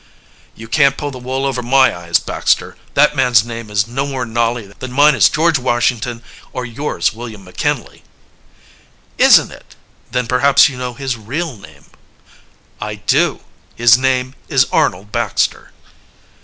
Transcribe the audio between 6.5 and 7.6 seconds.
or yours William